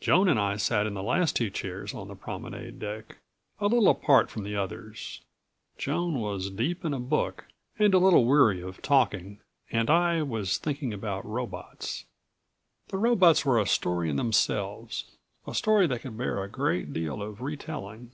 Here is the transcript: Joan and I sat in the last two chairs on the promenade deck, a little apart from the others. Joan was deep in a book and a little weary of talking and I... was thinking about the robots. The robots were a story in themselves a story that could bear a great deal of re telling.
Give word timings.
Joan 0.00 0.28
and 0.28 0.38
I 0.38 0.54
sat 0.56 0.86
in 0.86 0.94
the 0.94 1.02
last 1.02 1.34
two 1.34 1.50
chairs 1.50 1.94
on 1.94 2.06
the 2.06 2.14
promenade 2.14 2.78
deck, 2.78 3.18
a 3.58 3.66
little 3.66 3.88
apart 3.88 4.30
from 4.30 4.44
the 4.44 4.54
others. 4.54 5.20
Joan 5.78 6.20
was 6.20 6.48
deep 6.48 6.84
in 6.84 6.94
a 6.94 7.00
book 7.00 7.46
and 7.76 7.92
a 7.92 7.98
little 7.98 8.24
weary 8.24 8.60
of 8.60 8.80
talking 8.82 9.40
and 9.72 9.90
I... 9.90 10.22
was 10.22 10.58
thinking 10.58 10.92
about 10.94 11.24
the 11.24 11.30
robots. 11.30 12.04
The 12.90 12.98
robots 12.98 13.44
were 13.44 13.58
a 13.60 13.66
story 13.66 14.08
in 14.08 14.14
themselves 14.14 15.10
a 15.44 15.56
story 15.56 15.88
that 15.88 16.02
could 16.02 16.16
bear 16.16 16.40
a 16.44 16.48
great 16.48 16.92
deal 16.92 17.20
of 17.20 17.40
re 17.42 17.56
telling. 17.56 18.12